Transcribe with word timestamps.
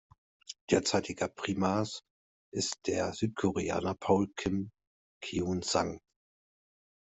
Derzeitiger 0.71 1.27
Primas 1.27 2.01
ist 2.51 2.79
der 2.87 3.13
Südkoreaner 3.13 3.93
Paul 3.93 4.29
Kim 4.35 4.71
Keun-sang. 5.23 5.99